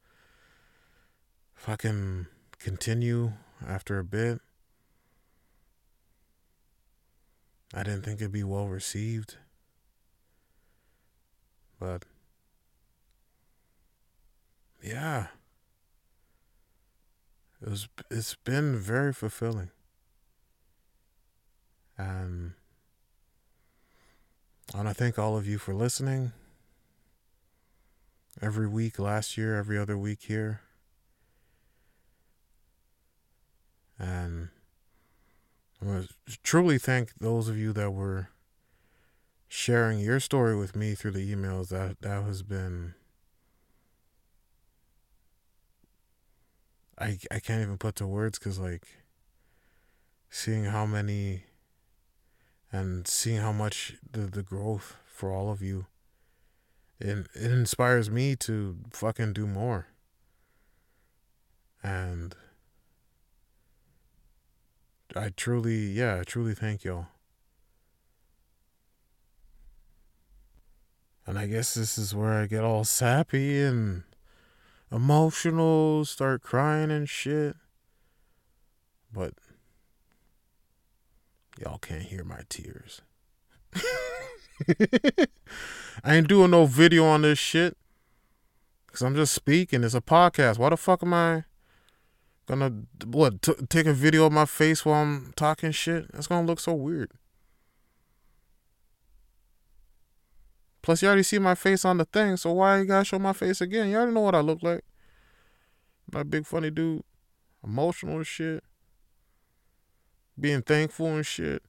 [1.53, 2.25] fucking
[2.57, 3.33] continue
[3.65, 4.41] after a bit.
[7.75, 9.35] I didn't think it'd be well received.
[11.79, 12.05] But
[14.81, 15.27] yeah.
[17.61, 19.69] It was it's been very fulfilling.
[21.99, 22.53] And
[24.73, 26.31] I want to thank all of you for listening
[28.41, 30.61] every week last year, every other week here.
[33.99, 34.49] And
[35.81, 38.29] I want to truly thank those of you that were
[39.47, 41.69] sharing your story with me through the emails.
[41.69, 42.93] That that has been
[46.97, 48.87] I I can't even put to words cuz like
[50.29, 51.45] seeing how many
[52.71, 55.87] and seeing how much the the growth for all of you
[56.99, 59.87] it it inspires me to fucking do more.
[61.83, 62.35] And
[65.15, 67.07] I truly, yeah, I truly thank y'all.
[71.25, 74.03] And I guess this is where I get all sappy and
[74.91, 77.55] emotional, start crying and shit.
[79.11, 79.33] But
[81.59, 83.01] y'all can't hear my tears.
[86.03, 87.77] I ain't doing no video on this shit.
[88.91, 89.83] Cause I'm just speaking.
[89.83, 90.57] It's a podcast.
[90.57, 91.43] Why the fuck am I
[92.47, 92.71] gonna
[93.05, 96.11] what t- take a video of my face while I'm talking shit?
[96.11, 97.11] That's gonna look so weird.
[100.81, 103.33] Plus, you already see my face on the thing, so why you gotta show my
[103.33, 103.89] face again?
[103.89, 104.85] You already know what I look like.
[106.11, 107.03] My big funny dude,
[107.63, 108.63] emotional shit,
[110.39, 111.61] being thankful and shit,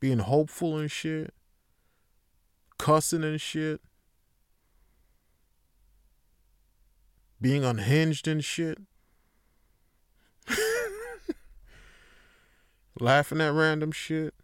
[0.00, 1.32] being hopeful and shit,
[2.78, 3.80] cussing and shit,
[7.40, 8.78] being unhinged and shit,
[13.00, 14.34] laughing at random shit.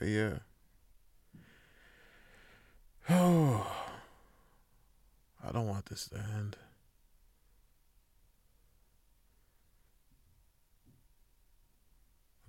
[0.00, 0.38] But yeah.
[3.10, 3.66] Oh,
[5.46, 6.56] I don't want this to end.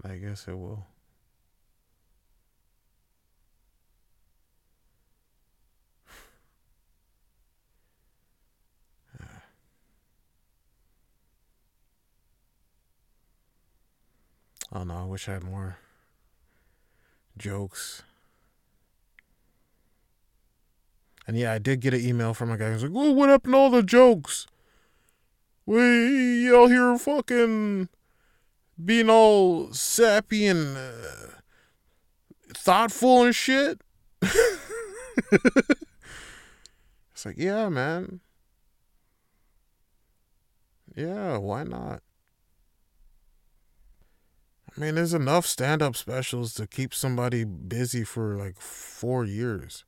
[0.03, 0.85] I guess it will.
[14.71, 14.95] I don't know.
[14.95, 15.77] I wish I had more
[17.37, 18.01] jokes.
[21.27, 23.53] And yeah, I did get an email from a guy who's like, well, what happened
[23.53, 24.47] to all the jokes?
[25.65, 27.87] We y'all here fucking
[28.85, 31.37] being all sappy and uh,
[32.53, 33.81] thoughtful and shit.
[34.21, 34.45] it's
[37.25, 38.19] like, yeah, man.
[40.95, 42.01] Yeah, why not?
[44.75, 49.83] I mean, there's enough stand up specials to keep somebody busy for like four years.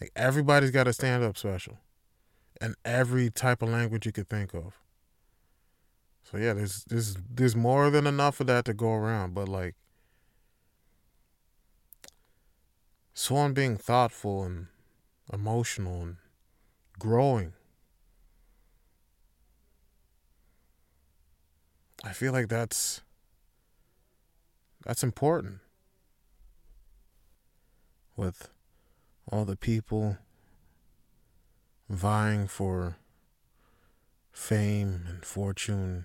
[0.00, 1.78] Like, everybody's got a stand up special
[2.60, 4.78] and every type of language you could think of.
[6.30, 9.76] So yeah, there's there's there's more than enough of that to go around, but like
[13.12, 14.66] someone being thoughtful and
[15.32, 16.16] emotional and
[16.98, 17.52] growing.
[22.02, 23.02] I feel like that's
[24.84, 25.60] that's important.
[28.16, 28.50] With
[29.30, 30.18] all the people
[31.88, 32.96] vying for
[34.32, 36.04] fame and fortune,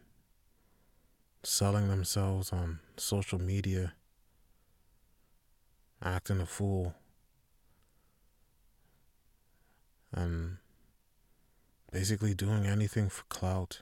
[1.44, 3.94] selling themselves on social media,
[6.04, 6.94] acting a fool,
[10.12, 10.58] and
[11.92, 13.82] basically doing anything for clout.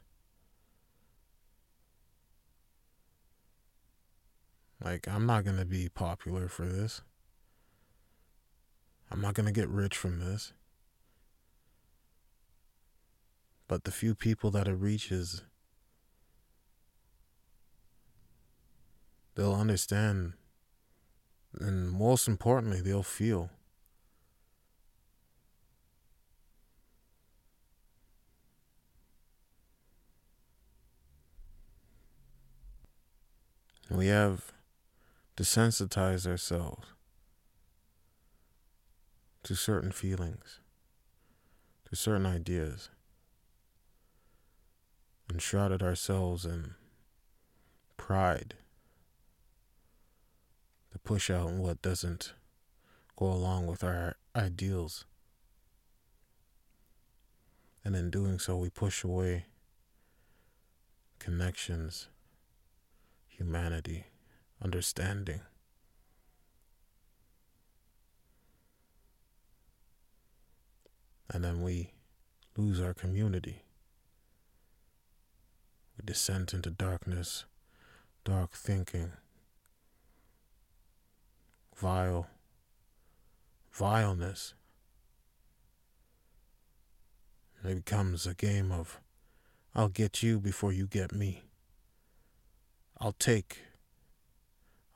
[4.84, 7.02] Like, I'm not going to be popular for this.
[9.10, 10.54] I'm not going to get rich from this.
[13.68, 15.42] But the few people that it reaches,
[19.38, 20.34] they'll understand.
[21.60, 23.52] And most importantly, they'll feel.
[33.90, 34.52] We have
[35.38, 36.88] desensitized ourselves
[39.44, 40.60] to certain feelings,
[41.90, 42.90] to certain ideas,
[45.30, 46.74] and shrouded ourselves in
[47.96, 48.56] pride
[50.98, 52.34] to push out what doesn't
[53.16, 55.06] go along with our ideals.
[57.84, 59.46] And in doing so, we push away
[61.20, 62.08] connections,
[63.28, 64.06] humanity
[64.64, 65.42] understanding.
[71.30, 71.92] And then we
[72.58, 73.64] lose our community.
[75.98, 77.46] We descend into darkness,
[78.24, 79.12] dark thinking,
[81.78, 82.28] vile,
[83.72, 84.54] vileness.
[87.64, 89.00] It becomes a game of,
[89.74, 91.44] I'll get you before you get me.
[93.00, 93.60] I'll take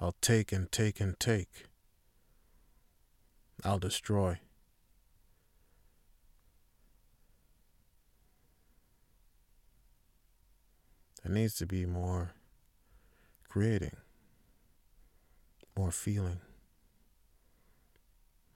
[0.01, 1.65] I'll take and take and take.
[3.63, 4.39] I'll destroy.
[11.23, 12.31] There needs to be more
[13.47, 13.95] creating,
[15.77, 16.39] more feeling,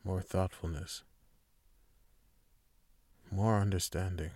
[0.05, 1.01] more thoughtfulness,
[3.31, 4.29] more understanding.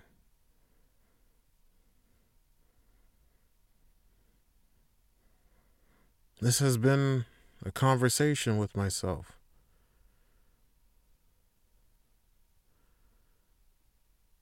[6.42, 7.26] This has been
[7.64, 9.34] a conversation with myself.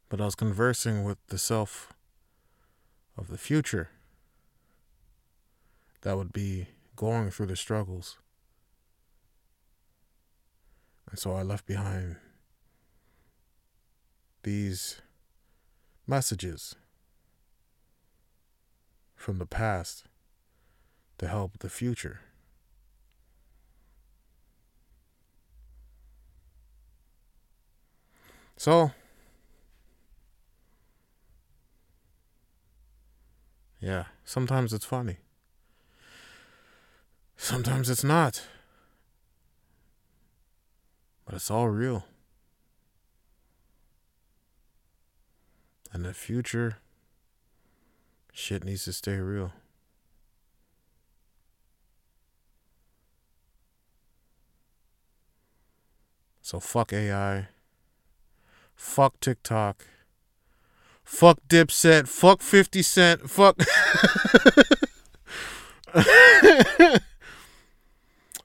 [0.07, 1.91] But I was conversing with the self
[3.17, 3.89] of the future
[6.01, 8.17] that would be going through the struggles.
[11.09, 12.17] And so I left behind
[14.43, 15.01] these
[16.05, 16.75] messages
[19.15, 20.05] from the past
[21.17, 22.21] to help the future.
[28.55, 28.91] So,
[33.79, 35.17] yeah, sometimes it's funny.
[37.35, 38.47] Sometimes it's not.
[41.27, 42.05] But it's all real.
[45.91, 46.77] And the future,
[48.31, 49.51] shit needs to stay real.
[56.41, 57.49] So fuck AI.
[58.73, 59.85] Fuck TikTok.
[61.03, 62.07] Fuck Dipset.
[62.07, 63.29] Fuck 50 Cent.
[63.29, 63.57] Fuck.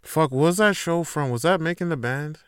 [0.03, 1.31] fuck, what was that show from?
[1.31, 2.41] Was that Making the Band?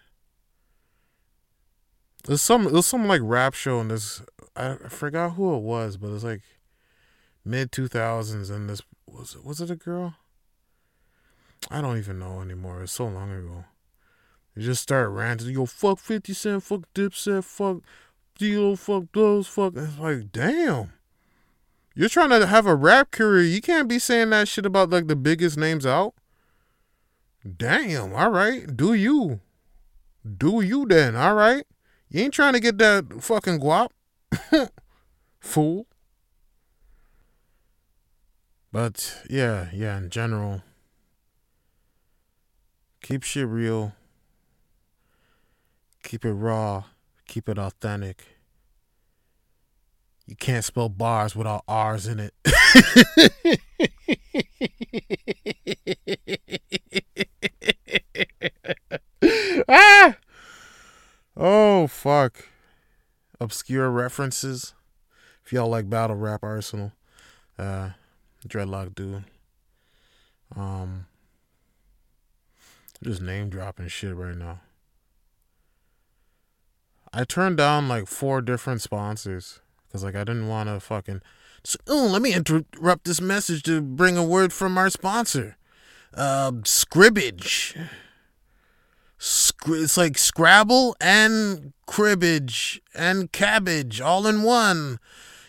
[2.28, 4.22] Was some was some like rap show and this
[4.56, 6.42] I forgot who it was, but it was like
[7.44, 10.14] mid two thousands and this was it was it a girl?
[11.70, 12.82] I don't even know anymore.
[12.82, 13.64] It's so long ago.
[14.54, 17.78] You just start ranting, yo, fuck 50 Cent, fuck Dipset, fuck
[18.38, 19.74] Deal, fuck those, fuck.
[19.76, 20.92] It's like, damn.
[21.94, 23.44] You're trying to have a rap career.
[23.44, 26.14] You can't be saying that shit about like the biggest names out.
[27.56, 28.76] Damn, all right.
[28.76, 29.40] Do you.
[30.26, 31.64] Do you then, all right?
[32.14, 33.88] You ain't trying to get that fucking guap.
[35.40, 35.88] Fool.
[38.70, 40.62] But yeah, yeah, in general,
[43.02, 43.94] keep shit real.
[46.04, 46.84] Keep it raw.
[47.26, 48.24] Keep it authentic.
[50.28, 52.32] You can't spell bars without R's in it.
[59.68, 60.13] ah!
[61.36, 62.48] Oh, fuck.
[63.40, 64.74] Obscure references.
[65.44, 66.92] If y'all like battle rap Arsonal,
[67.58, 67.90] uh,
[68.46, 69.24] dreadlock dude.
[70.56, 71.06] Um,
[73.02, 74.60] just name dropping shit right now.
[77.12, 81.20] I turned down like four different sponsors because like I didn't want to fucking.
[81.86, 85.56] oh, let me interrupt this message to bring a word from our sponsor,
[86.14, 87.76] uh, Scribbage.
[89.66, 94.98] It's like Scrabble and cribbage and cabbage all in one.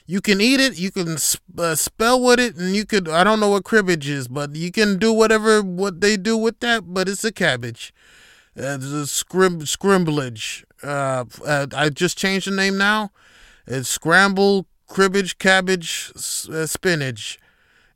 [0.05, 1.17] You can eat it, you can
[1.57, 3.09] uh, spell with it, and you could.
[3.09, 6.59] I don't know what cribbage is, but you can do whatever what they do with
[6.59, 6.93] that.
[6.93, 7.91] But it's a cabbage.
[8.55, 10.63] Uh, the scrim scrimblage.
[10.83, 13.11] Uh, uh, I just changed the name now.
[13.65, 17.39] It's scrambled cribbage, cabbage, uh, spinach.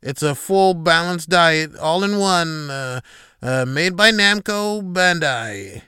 [0.02, 2.70] It's a full balanced diet, all in one,
[3.42, 5.82] uh, made by Namco Bandai.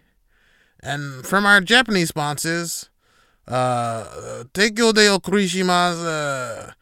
[0.80, 2.90] And from our Japanese sponsors,
[3.46, 6.72] uh, Teikyo de Okurishima's, uh,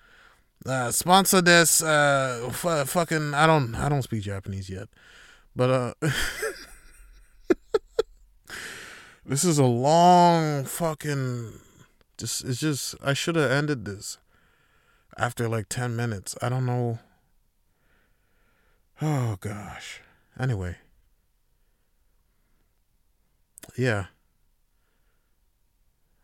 [0.67, 4.89] uh, sponsor this, uh, f- fucking, I don't, I don't speak Japanese yet,
[5.55, 5.71] but,
[6.03, 6.09] uh,
[9.31, 11.53] This is a long fucking.
[12.19, 14.19] Just it's just I should have ended this
[15.17, 16.37] after like ten minutes.
[16.43, 16.99] I don't know.
[19.01, 20.01] Oh gosh.
[20.41, 20.77] Anyway.
[23.77, 24.07] Yeah.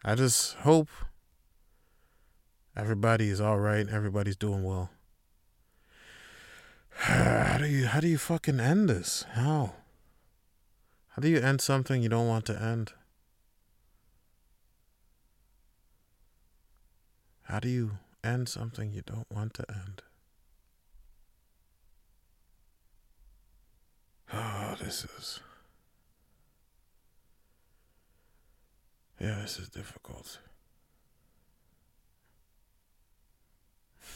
[0.03, 0.89] I just hope
[2.75, 3.87] everybody is all right.
[3.87, 4.91] Everybody's doing well.
[6.97, 9.27] How do you how do you fucking end this?
[9.33, 9.75] How?
[11.09, 12.93] How do you end something you don't want to end?
[17.43, 20.03] How do you end something you don't want to end?
[24.33, 25.41] Oh, this is.
[29.21, 30.39] Yeah, this is difficult.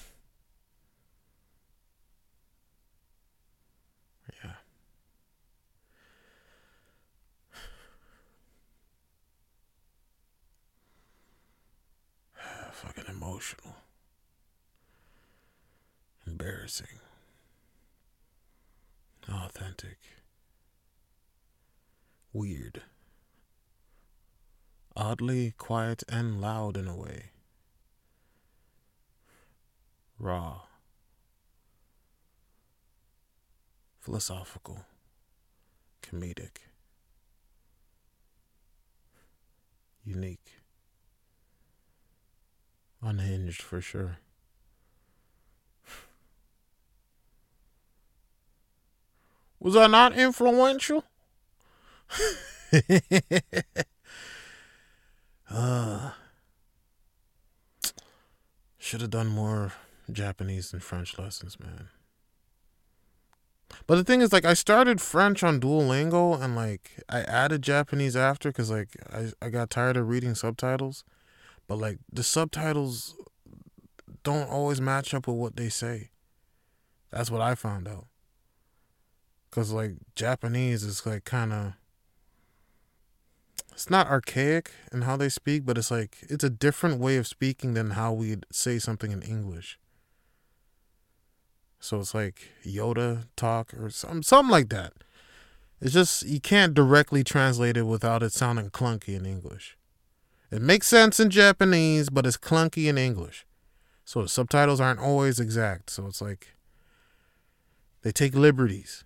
[4.44, 4.52] yeah.
[12.72, 13.74] fucking emotional.
[16.26, 17.00] Embarrassing.
[19.30, 19.98] Authentic.
[22.32, 22.82] Weird.
[24.96, 27.30] Oddly quiet and loud in a way.
[30.18, 30.62] Raw.
[34.00, 34.86] philosophical,
[36.02, 36.62] comedic,
[40.02, 40.56] unique,
[43.02, 44.18] unhinged for sure.
[49.60, 51.04] Was I not influential?
[55.50, 56.10] uh,
[58.78, 59.72] should have done more
[60.10, 61.88] Japanese and French lessons, man.
[63.86, 68.16] But the thing is, like, I started French on Duolingo and, like, I added Japanese
[68.16, 71.04] after because, like, I, I got tired of reading subtitles.
[71.68, 73.14] But, like, the subtitles
[74.22, 76.10] don't always match up with what they say.
[77.10, 78.06] That's what I found out.
[79.50, 81.72] Because, like, Japanese is, like, kind of.
[83.72, 87.26] It's not archaic in how they speak, but it's like, it's a different way of
[87.26, 89.78] speaking than how we'd say something in English.
[91.80, 94.92] So it's like Yoda talk or some something like that.
[95.80, 99.78] It's just you can't directly translate it without it sounding clunky in English.
[100.50, 103.46] It makes sense in Japanese, but it's clunky in English.
[104.04, 105.88] So the subtitles aren't always exact.
[105.88, 106.54] So it's like
[108.02, 109.04] they take liberties.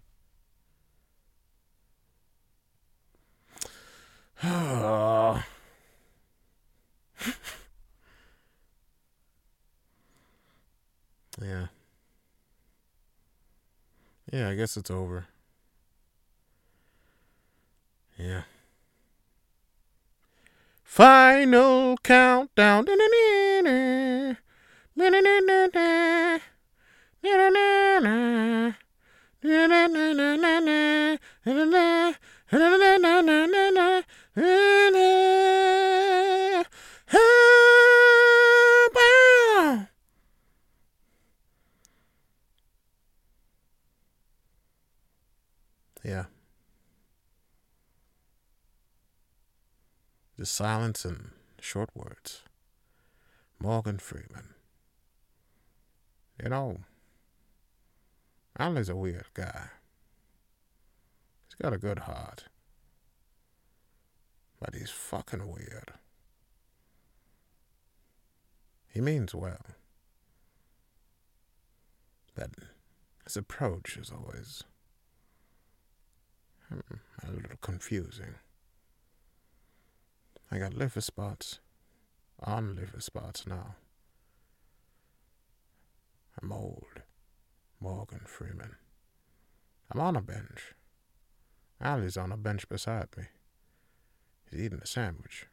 [4.44, 5.42] Yeah.
[14.30, 15.26] Yeah, I guess it's over.
[18.18, 18.42] Yeah.
[20.84, 22.84] Final countdown.
[46.04, 46.24] Yeah.
[50.36, 51.30] The silence and
[51.60, 52.42] short words.
[53.60, 54.54] Morgan Freeman.
[56.42, 56.80] You know,
[58.58, 59.68] Ali's a weird guy.
[61.46, 62.44] He's got a good heart.
[64.60, 65.92] But he's fucking weird.
[68.88, 69.66] He means well.
[72.34, 72.50] But
[73.24, 74.64] his approach is always
[76.68, 78.34] hmm, a little confusing.
[80.50, 81.58] I got liver spots
[82.42, 83.76] on liver spots now.
[86.40, 87.02] I'm old.
[87.80, 88.76] Morgan Freeman.
[89.90, 90.74] I'm on a bench.
[91.82, 93.24] Ali's on a bench beside me.
[94.54, 95.46] He's eating a sandwich.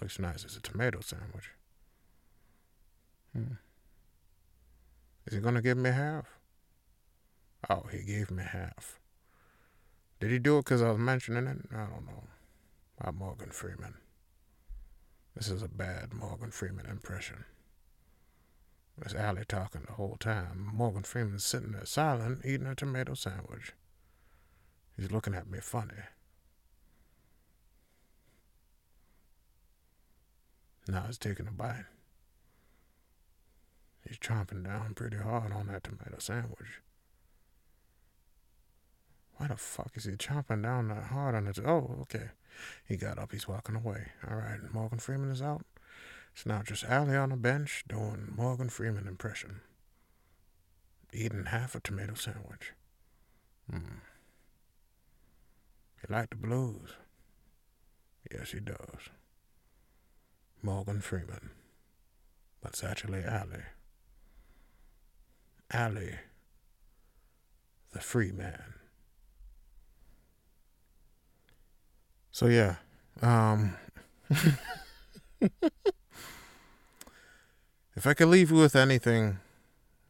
[0.00, 1.50] Looks nice as a tomato sandwich.
[3.32, 3.54] Hmm.
[5.26, 6.26] Is he gonna give me half?
[7.70, 8.98] Oh, he gave me half.
[10.18, 11.58] Did he do it because I was mentioning it?
[11.72, 12.24] I don't know.
[13.00, 13.94] About Morgan Freeman.
[15.36, 17.44] This is a bad Morgan Freeman impression.
[18.96, 20.68] There's Allie talking the whole time.
[20.74, 23.72] Morgan Freeman's sitting there silent, eating a tomato sandwich.
[24.96, 25.94] He's looking at me funny.
[30.88, 31.84] Now he's taking a bite.
[34.08, 36.80] He's chomping down pretty hard on that tomato sandwich.
[39.36, 41.58] Why the fuck is he chomping down that hard on it?
[41.64, 42.30] Oh, okay.
[42.86, 43.32] He got up.
[43.32, 44.08] He's walking away.
[44.28, 44.58] All right.
[44.72, 45.64] Morgan Freeman is out.
[46.34, 49.60] It's now just Ali on the bench doing Morgan Freeman impression.
[51.12, 52.72] Eating half a tomato sandwich.
[53.70, 53.98] Hmm.
[56.00, 56.94] He like the blues?
[58.32, 59.10] Yes, he does.
[60.62, 61.50] Morgan Freeman.
[62.60, 63.62] But actually Ali.
[65.72, 66.14] Ali,
[67.92, 68.74] the free man.
[72.30, 72.76] So yeah.
[73.20, 73.76] Um
[77.94, 79.38] if I could leave you with anything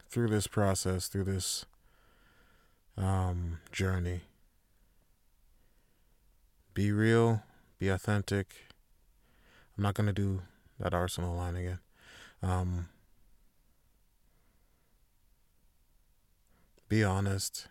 [0.09, 1.64] through this process, through this
[2.96, 4.22] um journey,
[6.74, 7.42] be real,
[7.78, 8.68] be authentic.
[9.79, 10.43] I'm not gonna do
[10.79, 11.79] that Arsonal line again.
[12.43, 12.89] Um
[16.89, 17.68] be honest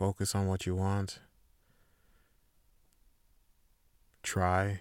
[0.00, 1.18] Focus on what you want.
[4.22, 4.80] Try.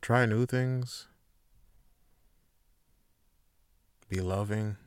[0.00, 1.06] Try new things.
[4.08, 4.78] Be loving.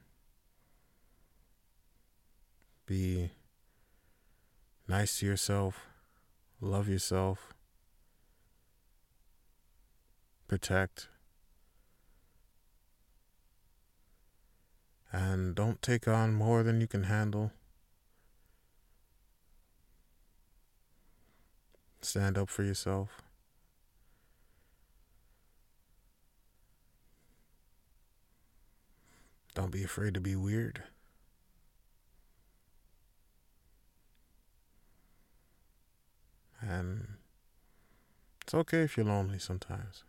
[2.88, 3.30] Be
[4.88, 5.91] nice to yourself.
[6.64, 7.56] Love yourself.
[10.48, 11.08] Protect.
[15.12, 17.52] And don't take on more than you can handle.
[22.02, 23.24] Stand up for yourself.
[29.56, 30.84] Don't be afraid to be weird.
[36.62, 37.08] And
[38.42, 40.04] it's okay if you're lonely sometimes.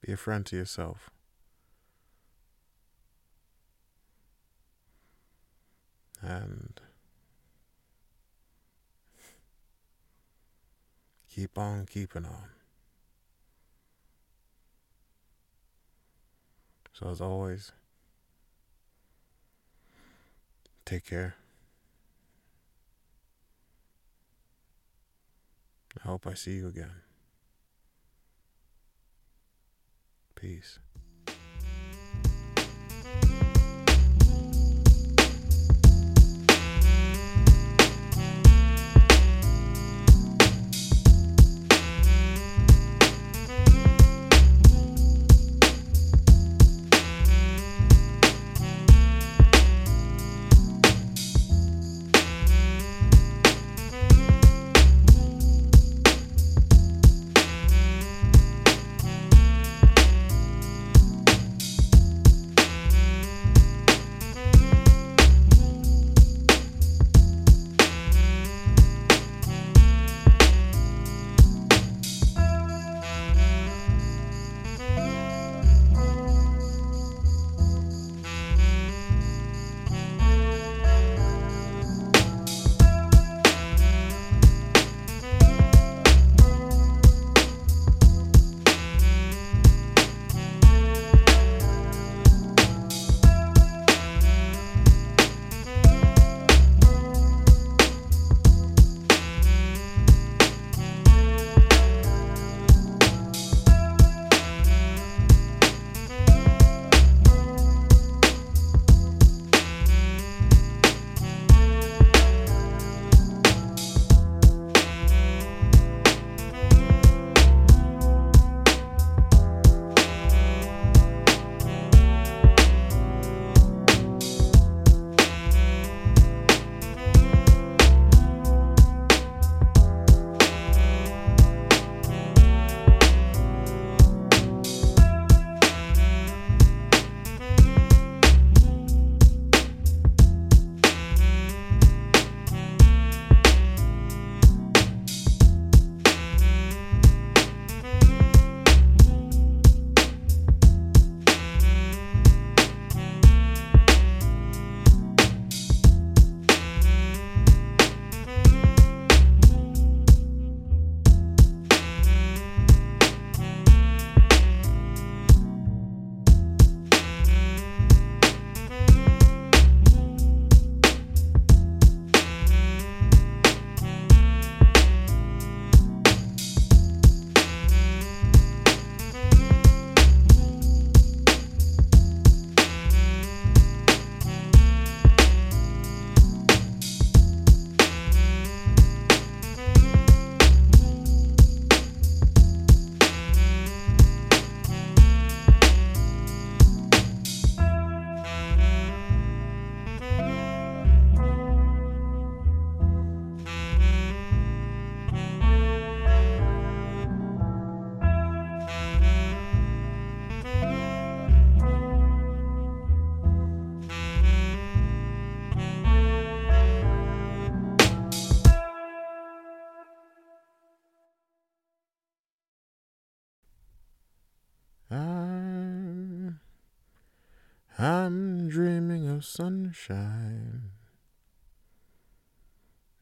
[0.00, 1.10] Be a friend to yourself.
[6.20, 6.80] And
[11.30, 12.50] keep on keeping on.
[16.92, 17.72] So, as always,
[20.94, 21.34] take care.
[26.04, 26.92] I hope I see you again.
[30.36, 30.78] Peace.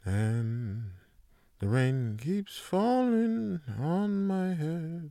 [0.05, 0.93] And
[1.59, 5.11] the rain keeps falling on my head.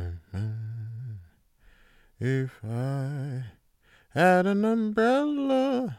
[0.00, 0.52] Mm-hmm.
[2.20, 3.44] If I
[4.10, 5.98] had an umbrella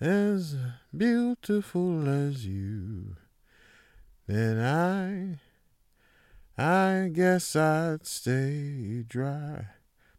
[0.00, 0.56] as
[0.96, 3.16] beautiful as you,
[4.26, 5.40] then I
[6.56, 9.66] I guess I'd stay dry.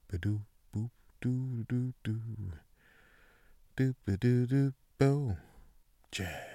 [0.10, 0.41] Ba-doo,
[0.76, 0.91] boop.
[3.78, 5.36] Doo, ba-doo, doo, bo.
[6.09, 6.55] Jazz.